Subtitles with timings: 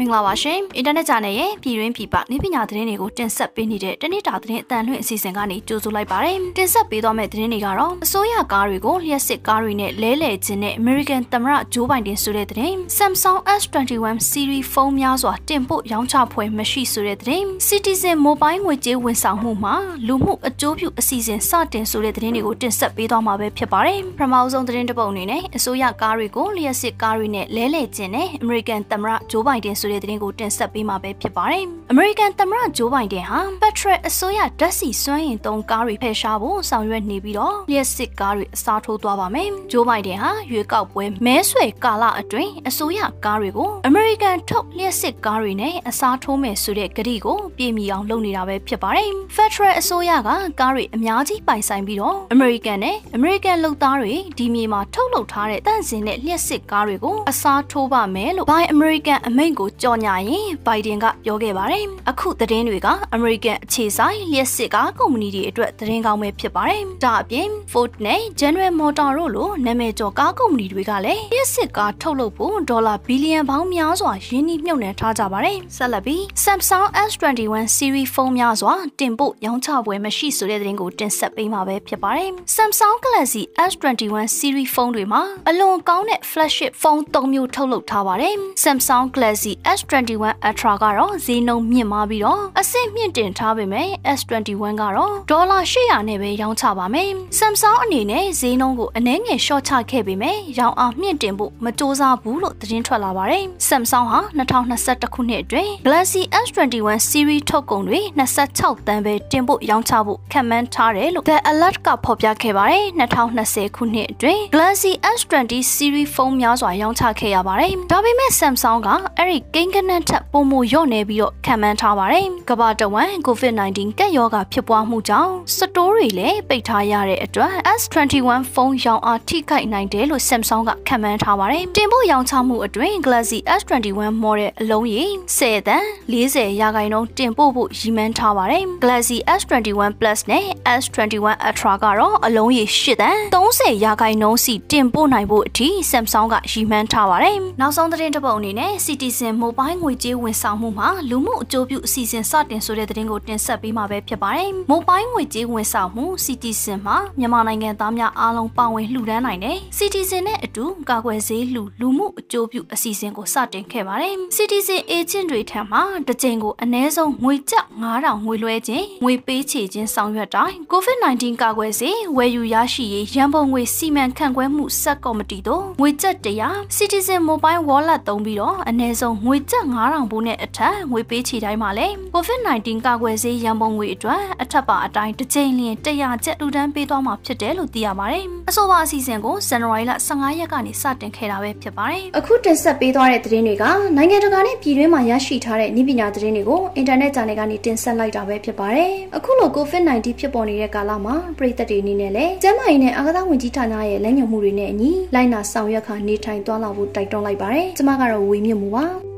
[0.00, 19.74] မင်္ဂလာပါရှင်အင်တာနက်ချန်နယ်ရဲ့ပြည်တွင်းပြည်ပနေပညာသတင်းတွေကိုတင်ဆက်ပေးနေတဲ့တနေ့တာသတင်းအတန်လွှင့်အစီအစဉ်ကနေကြိုဆိုလိုက်ပါတယ်တင်ဆက်ပေးသွားမယ့်သတင်းတွေကတော့အစိုးရကားတွေကိုလျှက်စစ်ကားတွေနဲ့လဲလှယ်ခြင်းနဲ့ American သမ္မတဂျိုးဘိုင်ဒန်ဆိုတဲ့သတင်း Samsung S21 series ဖုန်းများစွာတင်ပို့ရောင်းချဖွယ်မရှိဆိုတဲ့သတင်း Citizen Mobile ငွေကြေးဝန်ဆောင်မှုမှာ
[20.06, 50.28] လူမှုအကျိုးပြုအစီအစဉ်စတင်ဆိုတဲ့သတင်းတွေကိုတင်ဆက်ပေးသွားမှာပဲဖြစ်ပါတယ်ပထမဆုံးသတင်းတစ်ပုဒ်အနေနဲ့အစိုးရကားတွေကိုလျှက်စစ်ကားတွေနဲ့လဲလှယ်ခြင်းနဲ့ American သမ္မတဂျိုးဘိုင်ဒန်ဆိုတဲ့သတင်းကိုတင်ဆက်ပေးမှာပဲဖြစ်ပါတယ်။ American သမ္မတဂျိုးဘိုင်ဒန်ဟာပက်ထရက်အစိုးရဓာတ်ဆီစွမ်းအင်သုံးကားတွေဖယ်ရှားဖို့ဆောင်ရွက်နေပြီးတော့လျှက်စစ်ကားတွေအစားထိုးသွားပါမယ်။ဂျိုးဘိုင်ဒန်ဟာရွေးကောက်ပွဲမဲဆွယ်ကာလအတွင်းအစိုးရကားတွေကို American ထုတ်လျှက်စစ်ကားတွေနဲ့အစားထိုးမယ်ဆိုတဲ့ကတိကိုပြည့်မီအောင်လုပ်နေတာပဲဖြစ်ပါတယ်။ Federal အစိုးရက
[50.60, 78.10] ကားတွေအများကြီးပိုင်ဆိုင်ပြီးတော့ American နဲ့ American လုပ်သားတွေဒီမြေမှာထုတ်လုပ်ထားတဲ့တန့်စင်တဲ့လျှက်စစ်ကားတွေကိုအစားထိုးပါမယ်လို့ Buy American အမိန့်ကိုကြော်ညာရင်ဘိုင်ဒန်ကပြောခဲ့ပါတယ်။အခုသတင်းတွေကအမေရိကန်အခြေဆိုင်လျှက်စစ်ကားကုမ္ပဏီတွေအတွက်သတင်းကောင်းပဲဖြစ်ပါတယ်။ဒါအပြင် Ford နဲ့ General Motors တို့လိုနာမည်ကျော်ကားကုမ္ပဏီတွေကလည်းလျှက်စစ်ကားထုတ်လုပ်ဖို့ဒေါ်လာဘီလီယံပေါင်းများစွာရင်းနှီးမြှုပ်နှံထားကြပါတယ်။ဆက်လက်ပြီး Samsung S21 series
[78.14, 88.34] ဖုန်းများစွာတင်ပို့ရောင်းချပွဲမရှိဆိုတဲ့သတင်းကိုတင်ဆက်ပေးမှာပဲဖြစ်ပါတယ်။ Samsung Galaxy S21 series ဖုန်းတွေမှာအလွန်ကောင်းတဲ့ flagship ဖုန်း၃မျိုးထုတ်လုပ်ထားပါတယ်။
[88.64, 93.88] Samsung Galaxy S21 Ultra ကတော့ဈေးနှုန်းမြင့်မားပြီးတော့အဆင့်မြင့်တင်ထားပေမဲ့
[94.18, 108.00] S21 ကတော့ဒေါ်လာ800နဲ့ပဲရောင်းချပါမယ်။ Samsung အနေနဲ့ဈေးနှုန်းကိုအနည်းငယ်ရှော့ချခဲ့ပေမဲ့ရောင်းအားမြင့်တင်ဖို့မစ조사ဘူးလို့သတင်းထွက်လာပါတယ်။ Samsung ဟာ2021ခုနှစ်အတွင်း Galaxy S21 series ထုတ်ကုန်တွေ
[108.44, 132.94] 26တန်းပဲတင်ဖို့ရောင်းချဖို့ခန့်မှန်းထားတယ်လို့ The Alert ကဖော်ပြခဲ့ပါတယ်။2020ခုနှစ်အတွင်း Galaxy S20 series ဖုန်းများစွာရောင်းချခဲ့ရပါတယ်။ဒါပေမဲ့ Samsung ကအဲ့ဒီကိန်းကနန်းထက်ပုံမလျော့နေပြီးတော့ခံမှန်းထားပါတယ်။ကမ္ဘာတဝန်း COVID-19 ကပ်ရောဂါဖြစ်ပွားမှုကြောင့်စတိုးတွေလည်းပိတ်ထားရတဲ့အတွက် S21 ဖုန်းရောင်းအားထိခိုက်နိုင်တယ်လို့ Samsung ကခံမှန်းထားပါတယ်။တင်ပို့ရောင်းချမှုအတွင်း
[133.04, 135.04] Galaxy S21 model အလုံးရေ
[135.38, 140.44] 10တန်40ရာခိုင်နှုန်းတင်ပို့ဖို့ရည်မှန်းထားပါတယ်။ Galaxy S21 Plus နဲ့
[140.80, 149.47] S21 Ultra ကတော့အလုံးရေ10တန်30ရာခိုင်နှုန်းစီတင်ပို့နိုင်ဖို့အထိ Samsung ကရည်မှန်းထားပါတယ်။နောက်ဆုံးသတင်းတစ်ပုဒ်အနေနဲ့ Citizen Mobile
[149.82, 176.16] ငွေကြေးဝန်ဆောင်မှုမှာလူမှုအကျိုးပြုအစီအစဉ်စတင်ဆိုတဲ့သတင်းကိုတင်ဆက်ပေးမှာပဲဖြစ်ပါတယ်။ Mobile ငွေကြေးဝန်ဆောင်မှု Citizen မှာမြန်မာနိုင်ငံသားများအားလုံးပါဝင်လှူဒန်းနိုင်တဲ့ Citizen နဲ့အတူကာကွယ်ဆေးလူလူမှုအကျိုးပြုအစီအစဉ်ကိုစတင်ခဲ့ပါတယ်။ Citizen agent တွေထံမှတစ်ကြိမ်ကိုအနည်းဆုံးငွေကျပ်9000ငွေလွှဲခြင်းငွေပေးချေခြင်းဆောင်ရွက်တိုင်း COVID-19 ကာကွယ်ဆေးဝယ်ယူရရှိရေးရန်ပုံငွေစီမံခန့်ခွဲမှုစက်ကော်မတီတို့ငွေကျပ်
[176.48, 193.64] 100 Citizen Mobile Wallet သုံးပြီးတော့အနည်းဆုံးငွေကျပ်9000ဘိုးနဲ့အထက်ငွေပေးချေတိုင်းမှာလည်း COVID-19 ကာကွယ်ဆေးရန်ပုံငွေအတွက်အထက်ပါအတိုင်းတစ်ချိန်လျင်100ကျပ်လူတန်းပေးသွားမှာဖြစ်တယ်လို့သိရပါတယ်။အဆိုပါအစီအစဉ်ကိုဇန်နဝါရီလ15ရက်ကနေစတင်ခဲ့တာပဲဖြစ်ပါတယ်။အခုတင်ဆက်ပေးသွားတဲ့သတင်းတွေက
[193.96, 208.86] နိုင်ငံတကာနဲ့ပြည်တွင်းမှာရရှိထားတဲ့နည်းပညာသတင်းတွေကိုအင်တာနက်ဂျာနယ်ကနေတင်ဆက်လိုက်တာပဲဖြစ်ပါတယ်။အခုလို COVID-19 ဖြစ်ပေါ်နေတဲ့ကာလမှာပြည်သက်တွေအနေနဲ့လည်းကျန်းမာရေးနဲ့အာကစားဝန်ကြီးဌာနရဲ့လမ်းညွှန်မှုတွေနဲ့အညီလိုက်နာဆောင်ရွက်ခါနေထိုင်သွားလာဖို့တိုက်တွန်းလိုက်ပါတယ်။ကျွန်မကတော့ဝေမြင့်မှုပါ။